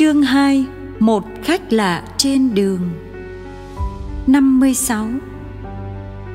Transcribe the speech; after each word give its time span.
Chương 0.00 0.22
2 0.22 0.64
Một 0.98 1.24
khách 1.42 1.72
lạ 1.72 2.02
trên 2.16 2.54
đường. 2.54 2.80
56 4.26 5.06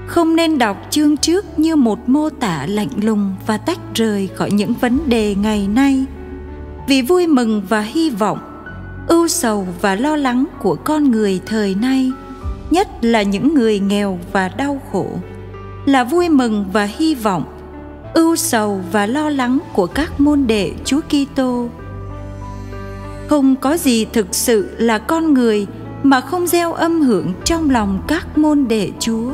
Không 0.07 0.35
nên 0.35 0.57
đọc 0.57 0.77
chương 0.89 1.17
trước 1.17 1.59
như 1.59 1.75
một 1.75 2.09
mô 2.09 2.29
tả 2.29 2.65
lạnh 2.69 2.89
lùng 3.01 3.35
và 3.47 3.57
tách 3.57 3.79
rời 3.95 4.29
khỏi 4.35 4.51
những 4.51 4.73
vấn 4.73 4.99
đề 5.05 5.35
ngày 5.35 5.67
nay. 5.67 6.05
Vì 6.87 7.01
vui 7.01 7.27
mừng 7.27 7.61
và 7.69 7.81
hy 7.81 8.09
vọng, 8.09 8.39
ưu 9.07 9.27
sầu 9.27 9.67
và 9.81 9.95
lo 9.95 10.15
lắng 10.15 10.45
của 10.61 10.75
con 10.75 11.11
người 11.11 11.41
thời 11.45 11.75
nay, 11.75 12.11
nhất 12.69 12.87
là 13.01 13.21
những 13.21 13.55
người 13.55 13.79
nghèo 13.79 14.19
và 14.31 14.49
đau 14.49 14.81
khổ, 14.91 15.07
là 15.85 16.03
vui 16.03 16.29
mừng 16.29 16.65
và 16.73 16.83
hy 16.83 17.15
vọng, 17.15 17.43
ưu 18.13 18.35
sầu 18.35 18.81
và 18.91 19.05
lo 19.05 19.29
lắng 19.29 19.59
của 19.73 19.87
các 19.87 20.21
môn 20.21 20.47
đệ 20.47 20.71
Chúa 20.85 21.01
Kitô. 21.01 21.69
Không 23.27 23.55
có 23.55 23.77
gì 23.77 24.05
thực 24.05 24.27
sự 24.31 24.69
là 24.77 24.97
con 24.97 25.33
người 25.33 25.67
mà 26.03 26.21
không 26.21 26.47
gieo 26.47 26.73
âm 26.73 27.01
hưởng 27.01 27.33
trong 27.43 27.69
lòng 27.69 28.01
các 28.07 28.37
môn 28.37 28.67
đệ 28.67 28.91
Chúa. 28.99 29.33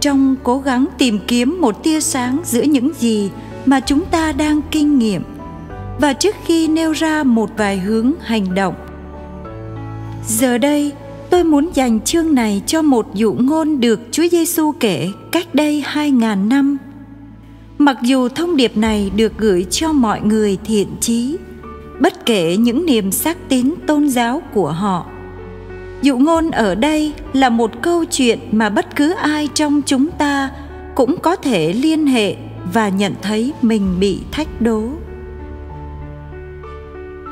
Trong 0.00 0.36
cố 0.42 0.58
gắng 0.58 0.86
tìm 0.98 1.18
kiếm 1.26 1.58
một 1.60 1.82
tia 1.82 2.00
sáng 2.00 2.40
giữa 2.44 2.62
những 2.62 2.90
gì 2.98 3.30
mà 3.66 3.80
chúng 3.80 4.04
ta 4.04 4.32
đang 4.32 4.60
kinh 4.70 4.98
nghiệm 4.98 5.22
và 6.00 6.12
trước 6.12 6.34
khi 6.44 6.68
nêu 6.68 6.92
ra 6.92 7.22
một 7.22 7.50
vài 7.56 7.78
hướng 7.78 8.12
hành 8.20 8.54
động. 8.54 8.74
Giờ 10.28 10.58
đây, 10.58 10.92
tôi 11.30 11.44
muốn 11.44 11.70
dành 11.74 12.00
chương 12.00 12.34
này 12.34 12.62
cho 12.66 12.82
một 12.82 13.14
dụ 13.14 13.32
ngôn 13.32 13.80
được 13.80 14.00
Chúa 14.10 14.28
Giêsu 14.32 14.72
kể 14.80 15.08
cách 15.32 15.54
đây 15.54 15.82
hai 15.86 16.10
ngàn 16.10 16.48
năm. 16.48 16.76
Mặc 17.78 17.96
dù 18.02 18.28
thông 18.28 18.56
điệp 18.56 18.76
này 18.76 19.10
được 19.16 19.32
gửi 19.38 19.66
cho 19.70 19.92
mọi 19.92 20.20
người 20.20 20.58
thiện 20.64 20.88
chí, 21.00 21.36
bất 22.00 22.26
kể 22.26 22.56
những 22.56 22.86
niềm 22.86 23.12
xác 23.12 23.48
tín 23.48 23.74
tôn 23.86 24.08
giáo 24.08 24.42
của 24.54 24.70
họ. 24.70 25.06
Dụ 26.02 26.18
ngôn 26.18 26.50
ở 26.50 26.74
đây 26.74 27.12
là 27.32 27.48
một 27.48 27.82
câu 27.82 28.04
chuyện 28.04 28.38
mà 28.52 28.68
bất 28.70 28.96
cứ 28.96 29.12
ai 29.12 29.48
trong 29.54 29.82
chúng 29.86 30.10
ta 30.10 30.50
cũng 30.94 31.16
có 31.22 31.36
thể 31.36 31.72
liên 31.72 32.06
hệ 32.06 32.36
và 32.72 32.88
nhận 32.88 33.14
thấy 33.22 33.52
mình 33.62 34.00
bị 34.00 34.20
thách 34.32 34.60
đố 34.60 34.82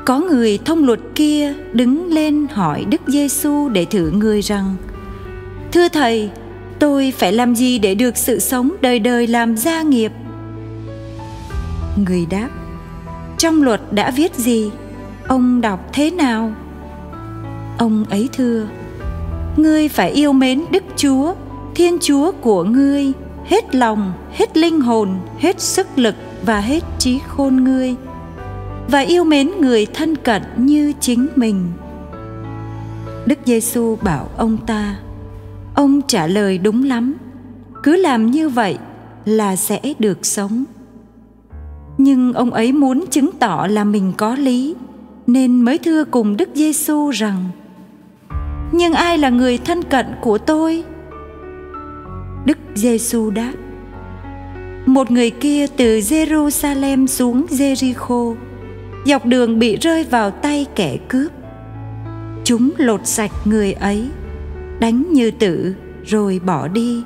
có 0.04 0.18
người 0.18 0.58
thông 0.64 0.84
luật 0.84 1.00
kia 1.14 1.54
đứng 1.72 2.12
lên 2.12 2.46
hỏi 2.50 2.84
Đức 2.84 3.00
Giêsu 3.06 3.68
để 3.68 3.84
thử 3.84 4.10
người 4.10 4.40
rằng: 4.40 4.74
"Thưa 5.72 5.88
thầy, 5.88 6.30
tôi 6.78 7.12
phải 7.18 7.32
làm 7.32 7.54
gì 7.54 7.78
để 7.78 7.94
được 7.94 8.16
sự 8.16 8.38
sống 8.38 8.70
đời 8.80 8.98
đời 8.98 9.26
làm 9.26 9.56
gia 9.56 9.82
nghiệp?" 9.82 10.12
Người 11.96 12.26
đáp: 12.30 12.48
"Trong 13.38 13.62
luật 13.62 13.80
đã 13.90 14.10
viết 14.10 14.34
gì? 14.34 14.70
Ông 15.28 15.60
đọc 15.60 15.90
thế 15.92 16.10
nào?" 16.10 16.52
Ông 17.78 18.04
ấy 18.10 18.28
thưa: 18.32 18.66
"Ngươi 19.56 19.88
phải 19.88 20.10
yêu 20.10 20.32
mến 20.32 20.64
Đức 20.70 20.84
Chúa, 20.96 21.34
Thiên 21.74 21.98
Chúa 22.00 22.32
của 22.32 22.64
ngươi 22.64 23.12
hết 23.44 23.74
lòng, 23.74 24.12
hết 24.32 24.56
linh 24.56 24.80
hồn, 24.80 25.08
hết 25.38 25.60
sức 25.60 25.86
lực 25.96 26.14
và 26.46 26.60
hết 26.60 26.82
trí 26.98 27.18
khôn 27.28 27.64
ngươi." 27.64 27.96
và 28.88 29.00
yêu 29.00 29.24
mến 29.24 29.50
người 29.60 29.86
thân 29.86 30.16
cận 30.16 30.42
như 30.56 30.92
chính 31.00 31.28
mình. 31.36 31.72
Đức 33.26 33.38
Giêsu 33.44 33.96
bảo 34.02 34.28
ông 34.36 34.56
ta, 34.66 34.98
ông 35.74 36.00
trả 36.02 36.26
lời 36.26 36.58
đúng 36.58 36.84
lắm, 36.84 37.14
cứ 37.82 37.96
làm 37.96 38.30
như 38.30 38.48
vậy 38.48 38.78
là 39.24 39.56
sẽ 39.56 39.80
được 39.98 40.26
sống. 40.26 40.64
Nhưng 41.98 42.32
ông 42.32 42.50
ấy 42.50 42.72
muốn 42.72 43.04
chứng 43.10 43.30
tỏ 43.38 43.66
là 43.70 43.84
mình 43.84 44.12
có 44.16 44.34
lý, 44.34 44.74
nên 45.26 45.60
mới 45.60 45.78
thưa 45.78 46.04
cùng 46.04 46.36
Đức 46.36 46.48
Giêsu 46.54 47.10
rằng: 47.10 47.44
"Nhưng 48.72 48.92
ai 48.92 49.18
là 49.18 49.30
người 49.30 49.58
thân 49.58 49.82
cận 49.82 50.06
của 50.20 50.38
tôi?" 50.38 50.84
Đức 52.44 52.58
Giêsu 52.74 53.30
đáp: 53.30 53.52
Một 54.86 55.10
người 55.10 55.30
kia 55.30 55.66
từ 55.66 55.98
Jerusalem 55.98 57.06
xuống 57.06 57.46
Jericho 57.50 58.34
dọc 59.06 59.26
đường 59.26 59.58
bị 59.58 59.76
rơi 59.76 60.04
vào 60.04 60.30
tay 60.30 60.66
kẻ 60.74 60.96
cướp 61.08 61.32
chúng 62.44 62.70
lột 62.76 63.06
sạch 63.06 63.32
người 63.44 63.72
ấy 63.72 64.08
đánh 64.80 65.04
như 65.12 65.30
tử 65.30 65.74
rồi 66.06 66.40
bỏ 66.46 66.68
đi 66.68 67.02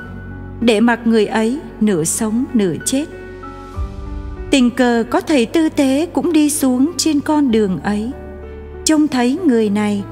để 0.60 0.81
mặc 0.81 1.00
người 1.05 1.26
ấy 1.26 1.59
nửa 1.81 2.05
sống 2.05 2.44
nửa 2.55 2.75
chết 2.84 3.05
tình 4.50 4.70
cờ 4.70 5.04
có 5.10 5.20
thầy 5.20 5.47
tư 5.47 5.69
tế 5.69 6.06
cũng 6.12 6.32
đi 6.32 6.50
xuống 6.50 6.92
trên 6.97 7.20
con 7.20 7.50
đường 7.50 7.81
ấy. 7.82 8.10
Trông 8.84 9.09
thấy 9.09 9.38
người 9.44 9.70
này, 9.70 10.03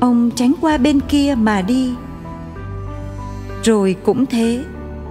ông 0.00 0.30
tránh 0.34 0.52
qua 0.60 0.78
bên 0.78 1.00
kia 1.00 1.34
mà 1.38 1.62
đi. 1.62 1.90
Rồi 3.62 3.96
cũng 4.04 4.26
thế, 4.26 4.64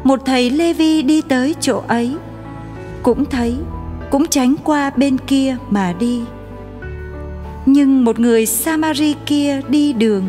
một 0.03 0.21
thầy 0.25 0.49
lê 0.49 0.73
vi 0.73 1.01
đi 1.01 1.21
tới 1.21 1.55
chỗ 1.59 1.83
ấy. 1.87 2.15
Cũng 3.03 3.25
thấy, 3.25 3.55
cũng 4.09 4.27
tránh 4.27 4.55
qua 4.63 4.91
bên 4.97 5.17
kia 5.17 5.57
mà 5.69 5.93
đi. 5.99 6.21
Nhưng 7.65 8.05
một 8.05 8.19
người 8.19 8.45
samari 8.45 9.15
kia 9.25 9.61
đi 9.69 9.93
đường, 9.93 10.23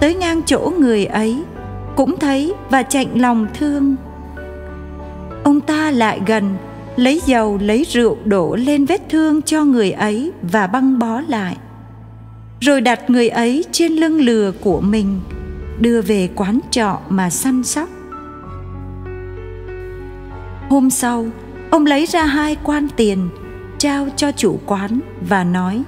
tới 0.00 0.14
ngang 0.14 0.42
chỗ 0.46 0.72
người 0.78 1.06
ấy, 1.06 1.42
cũng 1.96 2.18
thấy 2.18 2.54
và 2.70 2.82
chạnh 2.82 3.20
lòng 3.20 3.46
thương. 3.54 3.96
Ông 5.44 5.60
ta 5.60 5.90
lại 5.90 6.20
gần 6.26 6.56
lấy 6.96 7.20
dầu, 7.26 7.58
lấy 7.62 7.86
rượu 7.88 8.16
đổ 8.24 8.56
lên 8.56 8.84
vết 8.84 9.08
thương 9.08 9.42
cho 9.42 9.64
người 9.64 9.92
ấy 9.92 10.32
và 10.52 10.66
băng 10.66 10.98
bó 10.98 11.20
lại. 11.28 11.56
Rồi 12.60 12.80
đặt 12.80 13.10
người 13.10 13.28
ấy 13.28 13.64
trên 13.72 13.92
lưng 13.92 14.20
lừa 14.20 14.52
của 14.60 14.80
mình, 14.80 15.20
đưa 15.80 16.00
về 16.02 16.28
quán 16.34 16.60
trọ 16.70 16.98
mà 17.08 17.30
săn 17.30 17.64
sóc. 17.64 17.88
Hôm 20.68 20.90
sau, 20.90 21.26
ông 21.70 21.86
lấy 21.86 22.06
ra 22.06 22.24
hai 22.24 22.56
quan 22.62 22.88
tiền, 22.96 23.28
trao 23.78 24.08
cho 24.16 24.32
chủ 24.32 24.60
quán 24.66 25.00
và 25.28 25.44
nói, 25.44 25.82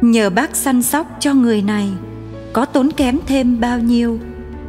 nhờ 0.00 0.30
bác 0.30 0.56
săn 0.56 0.82
sóc 0.82 1.06
cho 1.20 1.34
người 1.34 1.62
này, 1.62 1.88
có 2.52 2.64
tốn 2.64 2.90
kém 2.92 3.18
thêm 3.26 3.60
bao 3.60 3.78
nhiêu, 3.78 4.18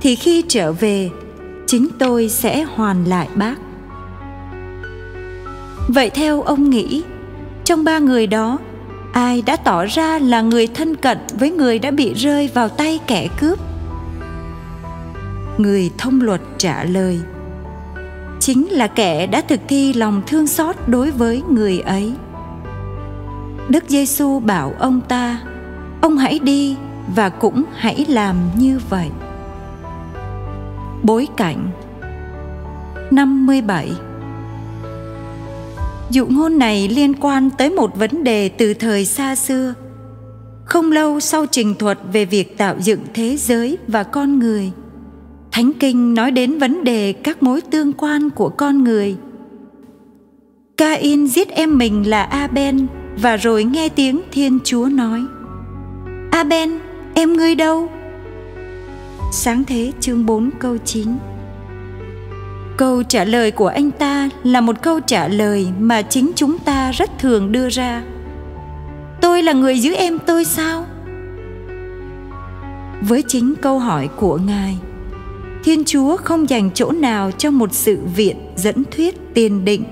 thì 0.02 0.16
khi 0.16 0.44
trở 0.48 0.74
về, 0.74 1.10
chính 1.68 1.88
tôi 2.00 2.30
sẽ 2.30 2.64
hoàn 2.64 3.06
lại 3.06 3.28
bác 3.36 3.56
vậy 5.92 6.10
theo 6.10 6.42
ông 6.42 6.70
nghĩ, 6.70 7.04
trong 7.64 7.84
ba 7.84 8.00
người 8.00 8.28
đó, 8.28 8.58
ai 9.14 9.42
đã 9.42 9.56
tỏ 9.56 9.86
ra 9.86 10.20
là 10.20 10.42
người 10.42 10.68
thân 10.68 10.96
cận 10.96 11.18
với 11.40 11.52
người 11.52 11.80
đã 11.80 11.92
bị 11.92 12.14
rơi 12.14 12.50
vào 12.54 12.70
tay 12.70 13.00
kẻ 13.08 13.28
cướp? 13.40 13.60
Người 15.58 15.92
thông 15.98 16.22
luật 16.22 16.42
trả 16.58 16.84
lời, 16.84 17.20
chính 18.40 18.68
là 18.68 18.88
kẻ 18.88 19.28
đã 19.28 19.42
thực 19.42 19.60
thi 19.68 19.94
lòng 19.94 20.22
thương 20.28 20.48
xót 20.48 20.76
đối 20.88 21.12
với 21.12 21.42
người 21.50 21.80
ấy. 21.80 22.14
Đức 23.70 23.84
giêsu 23.88 24.40
bảo 24.40 24.74
ông 24.80 25.02
ta, 25.02 25.42
ông 26.02 26.18
hãy 26.18 26.40
đi 26.40 26.76
và 27.16 27.30
cũng 27.30 27.64
hãy 27.76 28.06
làm 28.10 28.36
như 28.56 28.80
vậy. 28.90 29.10
Bối 31.04 31.28
cảnh 31.38 31.68
57 33.12 33.92
Dụ 36.12 36.26
ngôn 36.26 36.60
này 36.60 36.88
liên 36.88 37.14
quan 37.14 37.50
tới 37.58 37.70
một 37.70 37.98
vấn 37.98 38.24
đề 38.24 38.50
từ 38.50 38.74
thời 38.74 39.06
xa 39.06 39.36
xưa. 39.36 39.74
Không 40.66 40.92
lâu 40.92 41.20
sau 41.20 41.46
trình 41.46 41.76
thuật 41.76 42.00
về 42.14 42.26
việc 42.26 42.58
tạo 42.58 42.76
dựng 42.80 43.00
thế 43.14 43.38
giới 43.38 43.78
và 43.88 44.04
con 44.04 44.40
người, 44.40 44.72
Thánh 45.52 45.72
Kinh 45.80 46.14
nói 46.14 46.32
đến 46.32 46.60
vấn 46.60 46.84
đề 46.84 47.14
các 47.14 47.44
mối 47.44 47.62
tương 47.62 47.94
quan 47.94 48.30
của 48.30 48.50
con 48.50 48.84
người. 48.84 49.16
Cain 50.78 51.28
giết 51.28 51.50
em 51.50 51.78
mình 51.78 52.10
là 52.10 52.24
Abel 52.24 52.76
và 53.22 53.38
rồi 53.38 53.64
nghe 53.64 53.90
tiếng 53.90 54.22
Thiên 54.32 54.60
Chúa 54.64 54.86
nói 54.86 55.26
Abel, 56.32 56.70
em 57.14 57.34
ngươi 57.34 57.56
đâu? 57.56 57.90
Sáng 59.34 59.64
thế 59.64 59.92
chương 60.00 60.26
4 60.26 60.50
câu 60.60 60.78
9 60.86 61.08
Câu 62.82 63.04
trả 63.04 63.24
lời 63.24 63.52
của 63.52 63.68
anh 63.68 63.92
ta 63.92 64.30
là 64.44 64.62
một 64.62 64.82
câu 64.82 65.00
trả 65.00 65.28
lời 65.28 65.68
mà 65.80 66.02
chính 66.02 66.32
chúng 66.36 66.60
ta 66.60 66.92
rất 66.92 67.20
thường 67.20 67.52
đưa 67.52 67.70
ra. 67.70 68.04
Tôi 69.22 69.44
là 69.44 69.54
người 69.54 69.80
giữ 69.80 69.94
em 69.94 70.20
tôi 70.20 70.46
sao? 70.46 70.86
Với 73.02 73.24
chính 73.28 73.54
câu 73.62 73.80
hỏi 73.80 74.10
của 74.16 74.38
Ngài, 74.38 74.78
Thiên 75.64 75.84
Chúa 75.86 76.18
không 76.18 76.50
dành 76.50 76.70
chỗ 76.74 76.92
nào 76.92 77.32
cho 77.32 77.52
một 77.52 77.74
sự 77.74 78.00
viện 78.16 78.38
dẫn 78.56 78.84
thuyết 78.92 79.34
tiền 79.34 79.66
định 79.66 79.84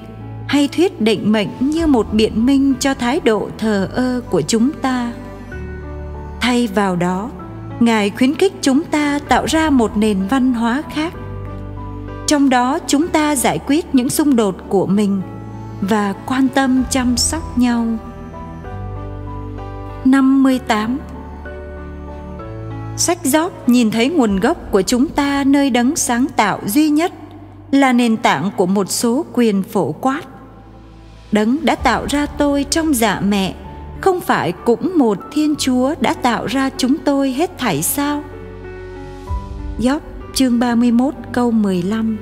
hay 0.47 0.67
thuyết 0.67 1.01
định 1.01 1.31
mệnh 1.31 1.49
như 1.59 1.87
một 1.87 2.13
biện 2.13 2.45
minh 2.45 2.73
cho 2.79 2.93
thái 2.93 3.19
độ 3.19 3.49
thờ 3.57 3.89
ơ 3.93 4.21
của 4.29 4.41
chúng 4.41 4.71
ta 4.81 5.13
thay 6.41 6.67
vào 6.67 6.95
đó 6.95 7.31
ngài 7.79 8.09
khuyến 8.09 8.35
khích 8.35 8.53
chúng 8.61 8.83
ta 8.83 9.19
tạo 9.19 9.45
ra 9.45 9.69
một 9.69 9.97
nền 9.97 10.17
văn 10.29 10.53
hóa 10.53 10.83
khác 10.93 11.13
trong 12.29 12.49
đó 12.49 12.79
chúng 12.87 13.07
ta 13.07 13.35
giải 13.35 13.59
quyết 13.67 13.95
những 13.95 14.09
xung 14.09 14.35
đột 14.35 14.55
của 14.69 14.85
mình 14.85 15.21
và 15.81 16.13
quan 16.25 16.47
tâm 16.47 16.83
chăm 16.89 17.17
sóc 17.17 17.57
nhau 17.57 17.85
58 20.05 20.99
Sách 22.97 23.17
Gióp 23.23 23.69
nhìn 23.69 23.91
thấy 23.91 24.09
nguồn 24.09 24.39
gốc 24.39 24.71
của 24.71 24.81
chúng 24.81 25.07
ta 25.07 25.43
nơi 25.43 25.69
đấng 25.69 25.95
sáng 25.95 26.25
tạo 26.35 26.59
duy 26.65 26.89
nhất 26.89 27.13
là 27.71 27.93
nền 27.93 28.17
tảng 28.17 28.51
của 28.57 28.65
một 28.65 28.91
số 28.91 29.25
quyền 29.33 29.63
phổ 29.63 29.91
quát. 29.91 30.21
Đấng 31.31 31.57
đã 31.65 31.75
tạo 31.75 32.05
ra 32.09 32.25
tôi 32.25 32.65
trong 32.69 32.93
dạ 32.93 33.19
mẹ, 33.19 33.55
không 34.01 34.21
phải 34.21 34.51
cũng 34.51 34.91
một 34.97 35.17
Thiên 35.31 35.55
Chúa 35.55 35.95
đã 36.01 36.13
tạo 36.13 36.45
ra 36.45 36.69
chúng 36.77 36.97
tôi 36.97 37.31
hết 37.31 37.57
thảy 37.57 37.81
sao? 37.81 38.23
Gióp 39.79 40.08
chương 40.39 40.59
31 40.59 41.13
câu 41.31 41.51
15 41.51 42.17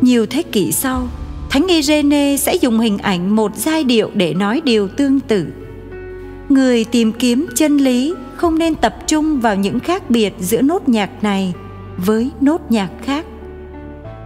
Nhiều 0.00 0.26
thế 0.26 0.42
kỷ 0.42 0.72
sau, 0.72 1.08
Thánh 1.50 1.66
Irene 1.68 2.36
sẽ 2.36 2.54
dùng 2.54 2.80
hình 2.80 2.98
ảnh 2.98 3.36
một 3.36 3.56
giai 3.56 3.84
điệu 3.84 4.10
để 4.14 4.34
nói 4.34 4.60
điều 4.64 4.88
tương 4.88 5.20
tự. 5.20 5.46
Người 6.48 6.84
tìm 6.84 7.12
kiếm 7.12 7.46
chân 7.56 7.76
lý 7.76 8.14
không 8.36 8.58
nên 8.58 8.74
tập 8.74 8.96
trung 9.06 9.40
vào 9.40 9.56
những 9.56 9.80
khác 9.80 10.10
biệt 10.10 10.34
giữa 10.38 10.60
nốt 10.60 10.88
nhạc 10.88 11.22
này 11.22 11.54
với 11.96 12.30
nốt 12.40 12.60
nhạc 12.70 12.90
khác. 13.02 13.26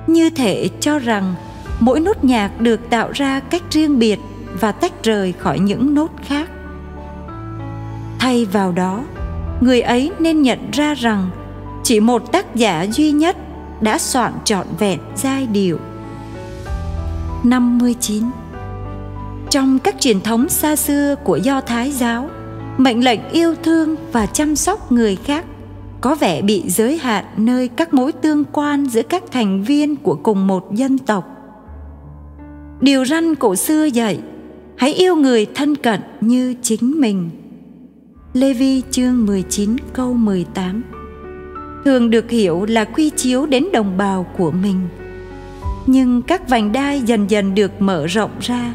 Như 0.07 0.31
thể 0.31 0.69
cho 0.81 0.99
rằng 0.99 1.35
mỗi 1.81 2.01
nốt 2.01 2.25
nhạc 2.25 2.61
được 2.61 2.91
tạo 2.91 3.11
ra 3.13 3.41
cách 3.41 3.63
riêng 3.71 3.99
biệt 3.99 4.19
và 4.61 4.73
tách 4.73 5.05
rời 5.05 5.33
khỏi 5.33 5.59
những 5.59 5.95
nốt 5.95 6.11
khác. 6.27 6.51
Thay 8.19 8.45
vào 8.45 8.73
đó, 8.73 9.05
người 9.61 9.81
ấy 9.81 10.11
nên 10.19 10.43
nhận 10.43 10.71
ra 10.73 10.95
rằng 10.95 11.31
chỉ 11.83 12.01
một 12.01 12.33
tác 12.33 12.55
giả 12.55 12.87
duy 12.93 13.13
nhất 13.13 13.37
đã 13.81 13.99
soạn 13.99 14.33
trọn 14.45 14.67
vẹn 14.79 14.99
giai 15.17 15.47
điệu 15.47 15.79
59 17.45 18.25
Trong 19.51 19.79
các 19.79 20.01
truyền 20.01 20.21
thống 20.21 20.49
xa 20.49 20.77
xưa 20.77 21.15
của 21.25 21.37
Do 21.37 21.61
Thái 21.61 21.91
giáo, 21.91 22.31
mệnh 22.77 23.05
lệnh 23.05 23.21
yêu 23.29 23.55
thương 23.63 23.97
và 24.13 24.27
chăm 24.27 24.57
sóc 24.57 24.93
người 24.93 25.17
khác 25.17 25.45
có 26.01 26.15
vẻ 26.15 26.43
bị 26.43 26.63
giới 26.67 26.99
hạn 26.99 27.25
nơi 27.37 27.69
các 27.69 27.95
mối 27.95 28.13
tương 28.13 28.45
quan 28.53 28.87
giữa 28.87 29.03
các 29.03 29.23
thành 29.31 29.63
viên 29.63 29.97
của 29.97 30.15
cùng 30.23 30.47
một 30.47 30.75
dân 30.75 30.99
tộc. 30.99 31.25
Điều 32.81 33.05
răn 33.05 33.35
cổ 33.35 33.57
xưa 33.57 33.85
dạy, 33.85 34.19
hãy 34.77 34.93
yêu 34.95 35.17
người 35.17 35.47
thân 35.55 35.77
cận 35.77 36.01
như 36.21 36.55
chính 36.63 37.01
mình. 37.01 37.31
Lê 38.39 38.53
Vi 38.53 38.83
chương 38.91 39.27
19 39.27 39.77
câu 39.93 40.15
18 40.15 40.83
Thường 41.85 42.11
được 42.11 42.31
hiểu 42.31 42.65
là 42.65 42.85
quy 42.85 43.11
chiếu 43.11 43.47
đến 43.47 43.65
đồng 43.73 43.97
bào 43.97 44.27
của 44.39 44.51
mình– 44.51 44.89
nhưng 45.91 46.23
các 46.23 46.49
vành 46.49 46.73
đai 46.73 47.01
dần 47.01 47.31
dần 47.31 47.55
được 47.55 47.83
mở 47.83 48.07
rộng 48.07 48.31
ra, 48.41 48.73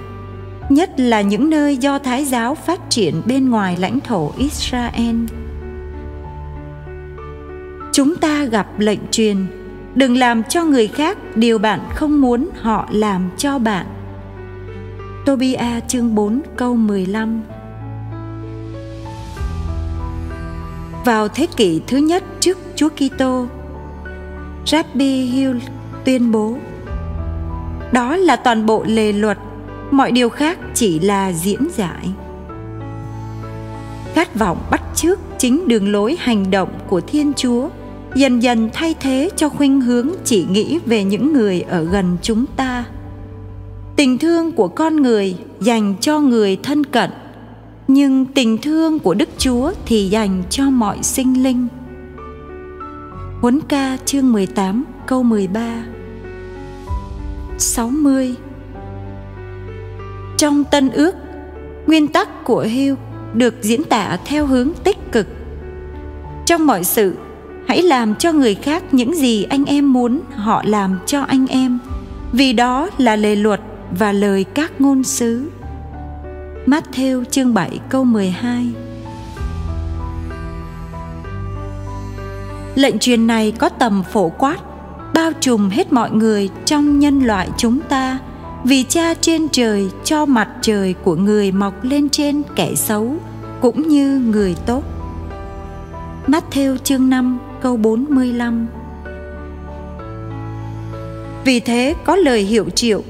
nhất 0.69 0.99
là 0.99 1.21
những 1.21 1.49
nơi 1.49 1.77
do 1.77 1.99
thái 1.99 2.25
giáo 2.25 2.55
phát 2.55 2.89
triển 2.89 3.21
bên 3.25 3.49
ngoài 3.49 3.77
lãnh 3.79 3.99
thổ 3.99 4.31
israel. 4.37 5.15
Chúng 7.91 8.15
ta 8.15 8.45
gặp 8.45 8.79
lệnh 8.79 8.99
truyền, 9.11 9.37
đừng 9.95 10.17
làm 10.17 10.43
cho 10.43 10.63
người 10.63 10.87
khác 10.87 11.17
điều 11.35 11.57
bạn 11.57 11.79
không 11.95 12.21
muốn 12.21 12.49
họ 12.61 12.87
làm 12.91 13.29
cho 13.37 13.59
bạn. 13.59 13.85
Tobia 15.25 15.79
chương 15.87 16.15
4 16.15 16.41
câu 16.55 16.75
15 16.75 17.41
Vào 21.05 21.27
thế 21.27 21.47
kỷ 21.57 21.81
thứ 21.87 21.97
nhất 21.97 22.23
trước 22.39 22.57
Chúa 22.75 22.89
Kitô, 22.89 23.45
Rabbi 24.65 25.21
Hill 25.25 25.57
tuyên 26.05 26.31
bố 26.31 26.57
đó 27.91 28.15
là 28.15 28.35
toàn 28.35 28.65
bộ 28.65 28.83
lề 28.87 29.13
luật 29.13 29.37
mọi 29.91 30.11
điều 30.11 30.29
khác 30.29 30.59
chỉ 30.73 30.99
là 30.99 31.33
diễn 31.33 31.67
giải. 31.75 32.09
Khát 34.13 34.35
vọng 34.35 34.57
bắt 34.71 34.81
chước 34.95 35.19
chính 35.37 35.67
đường 35.67 35.91
lối 35.91 36.15
hành 36.19 36.51
động 36.51 36.69
của 36.89 37.01
thiên 37.01 37.33
chúa 37.33 37.69
dần 38.15 38.43
dần 38.43 38.69
thay 38.73 38.95
thế 38.99 39.29
cho 39.35 39.49
khuynh 39.49 39.81
hướng 39.81 40.09
chỉ 40.23 40.45
nghĩ 40.49 40.79
về 40.85 41.03
những 41.03 41.33
người 41.33 41.61
ở 41.61 41.83
gần 41.83 42.17
chúng 42.21 42.45
ta. 42.55 42.85
Tình 43.95 44.17
thương 44.17 44.51
của 44.51 44.67
con 44.67 45.01
người 45.01 45.35
dành 45.59 45.95
cho 46.01 46.19
người 46.19 46.57
thân 46.63 46.83
cận 46.83 47.09
nhưng 47.87 48.25
tình 48.25 48.57
thương 48.57 48.99
của 48.99 49.13
đức 49.13 49.29
chúa 49.37 49.71
thì 49.85 50.09
dành 50.09 50.43
cho 50.49 50.69
mọi 50.69 51.03
sinh 51.03 51.43
linh 51.43 51.67
Huấn 53.41 53.59
ca 53.61 53.97
chương 54.05 54.33
18 54.33 54.83
câu 55.07 55.23
13 55.23 55.83
60 57.57 58.35
Trong 60.37 60.63
Tân 60.63 60.89
Ước, 60.89 61.15
nguyên 61.87 62.07
tắc 62.07 62.43
của 62.43 62.61
Hill 62.61 62.95
được 63.33 63.55
diễn 63.61 63.83
tả 63.83 64.17
theo 64.25 64.45
hướng 64.45 64.71
tích 64.83 65.11
cực. 65.11 65.27
Trong 66.45 66.65
mọi 66.65 66.83
sự, 66.83 67.15
hãy 67.67 67.81
làm 67.81 68.15
cho 68.15 68.33
người 68.33 68.55
khác 68.55 68.83
những 68.93 69.15
gì 69.15 69.43
anh 69.43 69.65
em 69.65 69.93
muốn 69.93 70.19
họ 70.35 70.63
làm 70.65 70.99
cho 71.05 71.21
anh 71.21 71.47
em, 71.47 71.79
vì 72.31 72.53
đó 72.53 72.89
là 72.97 73.15
lề 73.15 73.35
luật 73.35 73.61
và 73.99 74.11
lời 74.11 74.43
các 74.43 74.81
ngôn 74.81 75.03
sứ. 75.03 75.49
Matthew 76.65 77.23
chương 77.23 77.53
7 77.53 77.79
câu 77.89 78.03
12 78.03 78.69
Lệnh 82.75 82.99
truyền 82.99 83.27
này 83.27 83.53
có 83.57 83.69
tầm 83.69 84.03
phổ 84.03 84.29
quát, 84.29 84.57
bao 85.13 85.31
trùm 85.39 85.69
hết 85.69 85.93
mọi 85.93 86.11
người 86.11 86.49
trong 86.65 86.99
nhân 86.99 87.19
loại 87.19 87.49
chúng 87.57 87.79
ta, 87.89 88.19
vì 88.63 88.83
cha 88.83 89.13
trên 89.13 89.49
trời 89.49 89.89
cho 90.03 90.25
mặt 90.25 90.49
trời 90.61 90.95
của 91.03 91.15
người 91.15 91.51
mọc 91.51 91.83
lên 91.83 92.09
trên 92.09 92.41
kẻ 92.55 92.75
xấu, 92.75 93.15
cũng 93.61 93.87
như 93.87 94.19
người 94.19 94.55
tốt. 94.65 94.83
Matthew 96.27 96.77
chương 96.77 97.09
5 97.09 97.39
câu 97.61 97.77
45 97.77 98.67
Vì 101.45 101.59
thế 101.59 101.95
có 102.05 102.15
lời 102.15 102.41
hiệu 102.41 102.69
triệu 102.69 103.03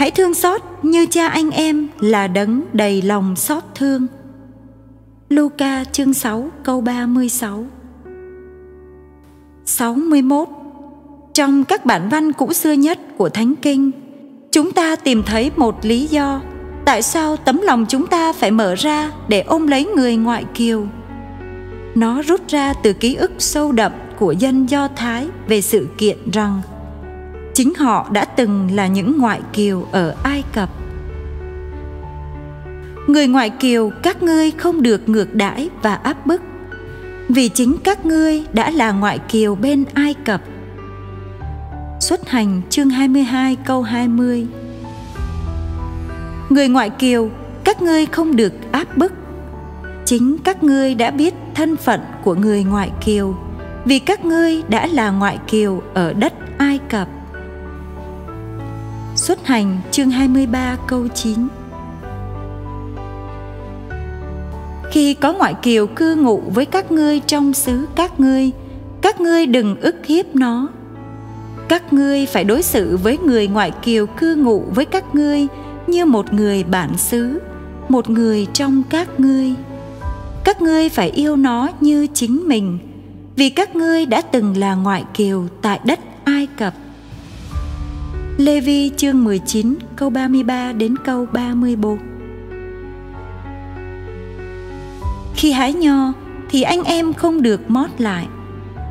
Hãy 0.00 0.10
thương 0.10 0.34
xót 0.34 0.60
như 0.82 1.06
cha 1.06 1.28
anh 1.28 1.50
em 1.50 1.88
là 1.98 2.26
đấng 2.26 2.62
đầy 2.72 3.02
lòng 3.02 3.36
xót 3.36 3.62
thương. 3.74 4.06
Luca 5.28 5.84
chương 5.84 6.14
6 6.14 6.48
câu 6.62 6.80
36 6.80 7.64
61 9.64 10.48
trong 11.34 11.64
các 11.64 11.86
bản 11.86 12.08
văn 12.08 12.32
cũ 12.32 12.52
xưa 12.52 12.72
nhất 12.72 12.98
của 13.16 13.28
Thánh 13.28 13.54
Kinh, 13.62 13.90
chúng 14.52 14.72
ta 14.72 14.96
tìm 14.96 15.22
thấy 15.22 15.50
một 15.56 15.84
lý 15.84 16.06
do 16.06 16.40
tại 16.84 17.02
sao 17.02 17.36
tấm 17.36 17.60
lòng 17.64 17.86
chúng 17.88 18.06
ta 18.06 18.32
phải 18.32 18.50
mở 18.50 18.74
ra 18.74 19.10
để 19.28 19.40
ôm 19.40 19.66
lấy 19.66 19.84
người 19.84 20.16
ngoại 20.16 20.44
kiều. 20.54 20.86
Nó 21.94 22.22
rút 22.22 22.48
ra 22.48 22.72
từ 22.72 22.92
ký 22.92 23.14
ức 23.14 23.32
sâu 23.38 23.72
đậm 23.72 23.92
của 24.18 24.32
dân 24.32 24.70
Do 24.70 24.88
Thái 24.96 25.28
về 25.48 25.60
sự 25.60 25.88
kiện 25.98 26.18
rằng 26.32 26.60
chính 27.60 27.74
họ 27.74 28.06
đã 28.12 28.24
từng 28.24 28.70
là 28.74 28.86
những 28.86 29.18
ngoại 29.18 29.40
kiều 29.52 29.86
ở 29.92 30.16
Ai 30.22 30.44
Cập. 30.52 30.68
Người 33.06 33.26
ngoại 33.26 33.50
kiều 33.50 33.90
các 34.02 34.22
ngươi 34.22 34.50
không 34.50 34.82
được 34.82 35.08
ngược 35.08 35.34
đãi 35.34 35.68
và 35.82 35.94
áp 35.94 36.26
bức 36.26 36.42
vì 37.28 37.48
chính 37.48 37.76
các 37.84 38.06
ngươi 38.06 38.44
đã 38.52 38.70
là 38.70 38.92
ngoại 38.92 39.18
kiều 39.18 39.54
bên 39.54 39.84
Ai 39.94 40.14
Cập. 40.14 40.40
Xuất 42.00 42.28
hành 42.28 42.62
chương 42.70 42.90
22 42.90 43.56
câu 43.56 43.82
20 43.82 44.46
Người 46.50 46.68
ngoại 46.68 46.90
kiều, 46.90 47.30
các 47.64 47.82
ngươi 47.82 48.06
không 48.06 48.36
được 48.36 48.52
áp 48.72 48.96
bức 48.96 49.12
Chính 50.04 50.36
các 50.44 50.62
ngươi 50.62 50.94
đã 50.94 51.10
biết 51.10 51.34
thân 51.54 51.76
phận 51.76 52.00
của 52.24 52.34
người 52.34 52.64
ngoại 52.64 52.90
kiều 53.04 53.34
Vì 53.84 53.98
các 53.98 54.24
ngươi 54.24 54.62
đã 54.68 54.86
là 54.86 55.10
ngoại 55.10 55.38
kiều 55.46 55.82
ở 55.94 56.12
đất 56.12 56.32
Ai 56.58 56.78
Cập. 56.88 57.08
Xuất 59.30 59.46
hành, 59.46 59.78
chương 59.90 60.10
23 60.10 60.76
câu 60.86 61.08
9 61.08 61.34
Khi 64.90 65.14
có 65.14 65.32
ngoại 65.32 65.54
kiều 65.62 65.86
cư 65.86 66.14
ngụ 66.14 66.42
với 66.54 66.66
các 66.66 66.92
ngươi 66.92 67.20
trong 67.20 67.52
xứ 67.52 67.86
các 67.96 68.20
ngươi 68.20 68.50
Các 69.02 69.20
ngươi 69.20 69.46
đừng 69.46 69.80
ức 69.80 69.96
hiếp 70.06 70.34
nó. 70.34 70.68
Các 71.68 71.92
ngươi 71.92 72.26
phải 72.26 72.44
đối 72.44 72.62
xử 72.62 72.96
với 72.96 73.18
người 73.18 73.46
ngoại 73.48 73.70
kiều 73.82 74.06
cư 74.06 74.34
ngụ 74.34 74.64
với 74.74 74.84
các 74.84 75.14
ngươi 75.14 75.46
như 75.86 76.04
một 76.04 76.32
người 76.32 76.64
bản 76.64 76.98
xứ, 76.98 77.38
một 77.88 78.10
người 78.10 78.46
trong 78.52 78.82
các 78.90 79.20
ngươi. 79.20 79.54
Các 80.44 80.62
ngươi 80.62 80.88
phải 80.88 81.10
yêu 81.10 81.36
nó 81.36 81.68
như 81.80 82.06
chính 82.14 82.48
mình, 82.48 82.78
vì 83.36 83.50
các 83.50 83.76
ngươi 83.76 84.06
đã 84.06 84.20
từng 84.20 84.56
là 84.56 84.74
ngoại 84.74 85.04
kiều 85.14 85.44
tại 85.62 85.80
đất 85.84 86.00
Ai 86.24 86.46
Cập. 86.58 86.74
Lê 88.40 88.60
Vi 88.60 88.90
chương 88.96 89.24
19 89.24 89.74
câu 89.96 90.10
33 90.10 90.72
đến 90.72 90.94
câu 91.04 91.26
34 91.32 91.98
Khi 95.34 95.52
hái 95.52 95.72
nho 95.72 96.12
thì 96.50 96.62
anh 96.62 96.84
em 96.84 97.12
không 97.12 97.42
được 97.42 97.70
mót 97.70 97.90
lại. 97.98 98.26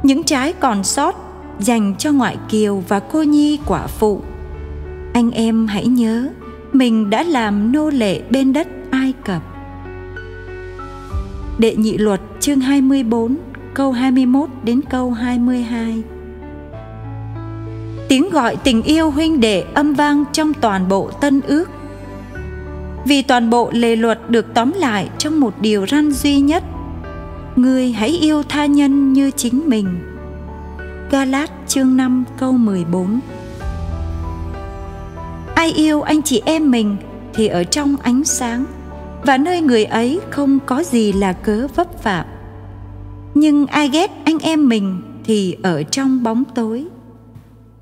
Những 0.03 0.23
trái 0.23 0.53
còn 0.53 0.83
sót 0.83 1.15
dành 1.59 1.95
cho 1.97 2.11
ngoại 2.11 2.37
kiều 2.49 2.83
và 2.87 2.99
cô 2.99 3.23
nhi 3.23 3.59
quả 3.65 3.87
phụ. 3.87 4.21
Anh 5.13 5.31
em 5.31 5.67
hãy 5.67 5.87
nhớ, 5.87 6.27
mình 6.73 7.09
đã 7.09 7.23
làm 7.23 7.71
nô 7.71 7.89
lệ 7.89 8.21
bên 8.29 8.53
đất 8.53 8.67
Ai 8.91 9.13
Cập. 9.25 9.41
Đệ 11.57 11.75
nhị 11.75 11.97
luật 11.97 12.21
chương 12.39 12.59
24 12.59 13.37
câu 13.73 13.91
21 13.91 14.49
đến 14.63 14.81
câu 14.89 15.11
22 15.11 16.03
Tiếng 18.09 18.29
gọi 18.29 18.55
tình 18.63 18.83
yêu 18.83 19.11
huynh 19.11 19.39
đệ 19.39 19.63
âm 19.73 19.93
vang 19.93 20.23
trong 20.33 20.53
toàn 20.53 20.89
bộ 20.89 21.09
tân 21.21 21.41
ước. 21.41 21.69
Vì 23.05 23.21
toàn 23.21 23.49
bộ 23.49 23.69
lề 23.73 23.95
luật 23.95 24.29
được 24.29 24.53
tóm 24.53 24.71
lại 24.75 25.09
trong 25.17 25.39
một 25.39 25.53
điều 25.61 25.87
răn 25.87 26.11
duy 26.11 26.39
nhất, 26.39 26.63
Ngươi 27.55 27.91
hãy 27.91 28.09
yêu 28.09 28.43
tha 28.43 28.65
nhân 28.65 29.13
như 29.13 29.31
chính 29.31 29.69
mình. 29.69 29.99
Galat 31.11 31.51
chương 31.67 31.97
5 31.97 32.23
câu 32.37 32.51
14 32.51 33.19
Ai 35.55 35.71
yêu 35.71 36.01
anh 36.01 36.21
chị 36.21 36.41
em 36.45 36.71
mình 36.71 36.97
thì 37.33 37.47
ở 37.47 37.63
trong 37.63 37.95
ánh 38.03 38.23
sáng, 38.23 38.65
Và 39.23 39.37
nơi 39.37 39.61
người 39.61 39.85
ấy 39.85 40.19
không 40.29 40.59
có 40.65 40.83
gì 40.83 41.13
là 41.13 41.33
cớ 41.33 41.67
vấp 41.75 42.03
phạm. 42.03 42.25
Nhưng 43.33 43.67
ai 43.67 43.89
ghét 43.89 44.11
anh 44.25 44.39
em 44.39 44.69
mình 44.69 45.01
thì 45.23 45.57
ở 45.63 45.83
trong 45.83 46.23
bóng 46.23 46.43
tối 46.55 46.87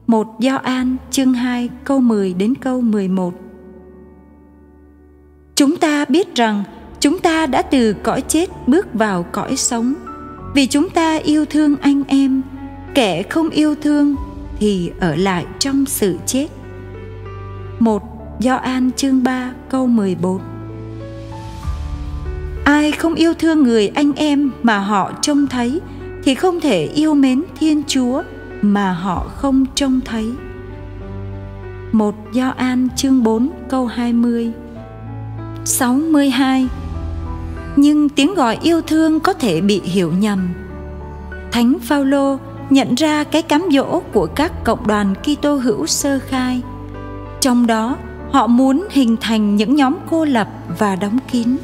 một 0.07 0.39
Giao 0.39 0.57
An, 0.57 0.95
chương 1.11 1.33
2 1.33 1.69
câu 1.83 1.99
10 1.99 2.33
đến 2.33 2.53
câu 2.55 2.81
11 2.81 3.33
Chúng 5.55 5.77
ta 5.77 6.05
biết 6.05 6.35
rằng 6.35 6.63
chúng 6.99 7.19
ta 7.19 7.45
đã 7.45 7.61
từ 7.61 7.93
cõi 7.93 8.21
chết 8.21 8.49
bước 8.67 8.93
vào 8.93 9.23
cõi 9.31 9.55
sống. 9.57 9.93
Vì 10.55 10.67
chúng 10.67 10.89
ta 10.89 11.15
yêu 11.15 11.45
thương 11.45 11.75
anh 11.81 12.03
em, 12.07 12.41
Kẻ 12.95 13.23
không 13.23 13.49
yêu 13.49 13.75
thương 13.81 14.15
thì 14.59 14.91
ở 14.99 15.15
lại 15.15 15.45
trong 15.59 15.85
sự 15.85 16.17
chết. 16.25 16.47
Một 17.79 18.03
Do 18.39 18.55
An, 18.55 18.91
chương 18.95 19.23
3 19.23 19.51
câu 19.69 19.87
14 19.87 20.41
Ai 22.63 22.91
không 22.91 23.15
yêu 23.15 23.33
thương 23.33 23.63
người 23.63 23.87
anh 23.87 24.11
em 24.13 24.51
mà 24.63 24.79
họ 24.79 25.11
trông 25.21 25.47
thấy 25.47 25.81
Thì 26.23 26.35
không 26.35 26.59
thể 26.59 26.85
yêu 26.85 27.13
mến 27.13 27.43
Thiên 27.59 27.83
Chúa 27.87 28.23
mà 28.61 28.91
họ 28.91 29.25
không 29.35 29.65
trông 29.75 30.01
thấy. 30.05 30.31
Một 31.91 32.15
Do 32.33 32.49
An 32.49 32.87
chương 32.95 33.23
4 33.23 33.49
câu 33.69 33.85
20 33.85 34.51
62 35.65 36.67
Nhưng 37.75 38.09
tiếng 38.09 38.35
gọi 38.35 38.57
yêu 38.61 38.81
thương 38.81 39.19
có 39.19 39.33
thể 39.33 39.61
bị 39.61 39.81
hiểu 39.81 40.11
nhầm. 40.11 40.53
Thánh 41.51 41.77
Phaolô 41.81 42.37
nhận 42.69 42.95
ra 42.95 43.23
cái 43.23 43.41
cám 43.41 43.65
dỗ 43.71 43.99
của 44.13 44.25
các 44.25 44.63
cộng 44.63 44.87
đoàn 44.87 45.13
Kitô 45.15 45.55
hữu 45.55 45.85
sơ 45.85 46.19
khai. 46.19 46.61
Trong 47.41 47.67
đó, 47.67 47.97
họ 48.31 48.47
muốn 48.47 48.87
hình 48.91 49.15
thành 49.21 49.55
những 49.55 49.75
nhóm 49.75 49.95
cô 50.09 50.25
lập 50.25 50.47
và 50.79 50.95
đóng 50.95 51.17
kín. 51.31 51.57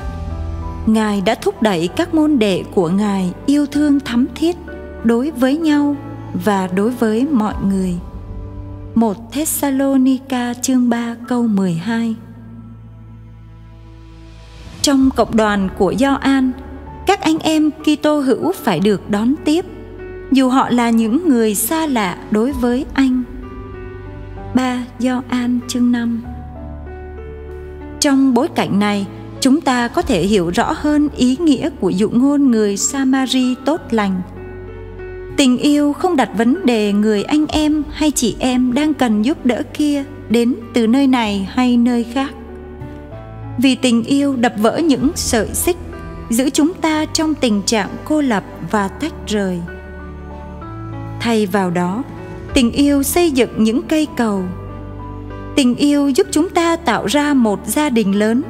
Ngài 0.86 1.22
đã 1.22 1.36
thúc 1.36 1.62
đẩy 1.62 1.88
các 1.88 2.14
môn 2.14 2.40
đệ 2.40 2.64
của 2.76 2.90
Ngài 2.90 3.34
yêu 3.46 3.66
thương 3.66 4.00
thắm 4.00 4.26
thiết 4.36 4.56
đối 5.04 5.32
với 5.32 5.58
nhau 5.58 5.96
và 6.34 6.68
đối 6.68 6.92
với 6.92 7.28
mọi 7.32 7.54
người. 7.70 7.96
Một 8.96 9.32
Thessalonica 9.32 10.54
chương 10.54 10.90
3 10.90 11.16
câu 11.28 11.48
12 11.48 12.16
Trong 14.82 15.10
cộng 15.16 15.36
đoàn 15.36 15.70
của 15.78 15.92
Do 15.92 16.14
An, 16.14 16.52
các 17.08 17.22
anh 17.22 17.40
em 17.40 17.72
Kitô 17.72 18.20
hữu 18.20 18.52
phải 18.52 18.80
được 18.80 19.10
đón 19.10 19.34
tiếp, 19.46 19.66
dù 20.32 20.50
họ 20.50 20.70
là 20.70 20.90
những 20.90 21.30
người 21.30 21.56
xa 21.56 21.88
lạ 21.88 22.18
đối 22.32 22.52
với 22.52 22.86
anh. 22.94 23.24
3 24.56 24.86
Do 25.00 25.22
An 25.28 25.60
chương 25.68 25.92
5 25.92 26.24
Trong 28.00 28.34
bối 28.34 28.48
cảnh 28.56 28.80
này, 28.80 29.08
chúng 29.40 29.62
ta 29.62 29.88
có 29.88 30.02
thể 30.02 30.22
hiểu 30.22 30.50
rõ 30.50 30.74
hơn 30.76 31.10
ý 31.18 31.38
nghĩa 31.40 31.70
của 31.70 31.90
dụ 31.90 32.10
ngôn 32.10 32.52
người 32.52 32.78
Samari 32.78 33.56
tốt 33.66 33.82
lành– 33.92 34.22
tình 35.38 35.58
yêu 35.58 35.94
không 35.94 36.16
đặt 36.16 36.30
vấn 36.38 36.66
đề 36.66 36.94
người 36.94 37.24
anh 37.24 37.46
em 37.48 37.84
hay 37.92 38.12
chị 38.12 38.36
em 38.40 38.74
đang 38.74 38.94
cần 38.94 39.22
giúp 39.22 39.46
đỡ 39.46 39.62
kia 39.74 40.04
đến 40.30 40.56
từ 40.74 40.88
nơi 40.88 41.08
này 41.08 41.50
hay 41.52 41.78
nơi 41.78 42.06
khác. 42.14 42.32
Vì 43.58 43.76
tình 43.76 44.04
yêu 44.04 44.36
đập 44.36 44.54
vỡ 44.58 44.78
những 44.78 45.12
sợi 45.16 45.48
xích, 45.54 45.78
giữ 46.30 46.50
chúng 46.50 46.74
ta 46.74 47.06
trong 47.06 47.36
tình 47.36 47.62
trạng 47.62 47.90
cô 48.06 48.22
lập 48.22 48.44
và 48.72 48.88
tách 48.88 49.14
rời. 49.28 49.60
Thay 51.20 51.46
vào 51.46 51.70
đó, 51.70 52.04
tình 52.54 52.72
yêu 52.72 53.04
xây 53.04 53.32
dựng 53.32 53.64
những 53.64 53.82
cây 53.82 54.08
cầu. 54.18 54.44
Tình 55.56 55.76
yêu 55.76 56.10
giúp 56.10 56.28
chúng 56.32 56.50
ta 56.50 56.76
tạo 56.76 57.06
ra 57.06 57.34
một 57.34 57.60
gia 57.66 57.90
đình 57.90 58.20
lớn. 58.20 58.42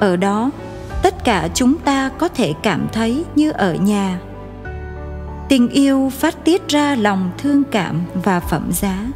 Ở 0.00 0.16
đó, 0.16 0.50
tất 1.02 1.24
cả 1.24 1.48
chúng 1.54 1.74
ta 1.78 2.10
có 2.18 2.28
thể 2.28 2.52
cảm 2.62 2.86
thấy 2.92 3.24
như 3.34 3.50
ở 3.50 3.74
nhà 3.74 4.18
tình 5.48 5.68
yêu 5.68 6.10
phát 6.12 6.44
tiết 6.44 6.68
ra 6.68 6.94
lòng 6.94 7.30
thương 7.38 7.62
cảm 7.70 8.00
và 8.24 8.40
phẩm 8.40 8.70
giá. 8.72 9.06